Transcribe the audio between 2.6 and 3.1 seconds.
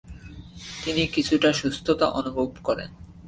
করেন।